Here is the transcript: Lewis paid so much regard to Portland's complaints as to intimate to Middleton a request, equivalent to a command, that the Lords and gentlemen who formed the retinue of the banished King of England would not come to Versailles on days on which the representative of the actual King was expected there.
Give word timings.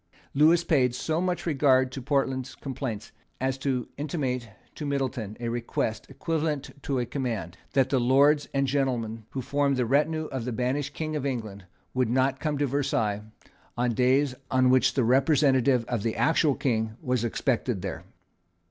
Lewis 0.33 0.63
paid 0.63 0.95
so 0.95 1.21
much 1.21 1.45
regard 1.45 1.91
to 1.91 2.01
Portland's 2.01 2.55
complaints 2.55 3.11
as 3.39 3.55
to 3.59 3.87
intimate 3.97 4.49
to 4.73 4.83
Middleton 4.83 5.37
a 5.39 5.47
request, 5.49 6.07
equivalent 6.09 6.71
to 6.81 6.97
a 6.97 7.05
command, 7.05 7.55
that 7.73 7.91
the 7.91 7.99
Lords 7.99 8.49
and 8.51 8.65
gentlemen 8.65 9.27
who 9.29 9.43
formed 9.43 9.77
the 9.77 9.85
retinue 9.85 10.25
of 10.31 10.43
the 10.43 10.51
banished 10.51 10.95
King 10.95 11.15
of 11.15 11.23
England 11.23 11.65
would 11.93 12.09
not 12.09 12.39
come 12.39 12.57
to 12.57 12.65
Versailles 12.65 13.21
on 13.77 13.91
days 13.93 14.33
on 14.49 14.71
which 14.71 14.95
the 14.95 15.03
representative 15.03 15.85
of 15.85 16.01
the 16.01 16.15
actual 16.15 16.55
King 16.55 16.97
was 16.99 17.23
expected 17.23 17.83
there. 17.83 18.03